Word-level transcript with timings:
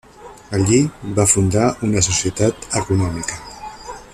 Allí 0.59 0.79
va 1.19 1.25
fundar 1.33 1.67
una 1.89 2.03
Societat 2.07 2.67
Econòmica. 2.81 3.41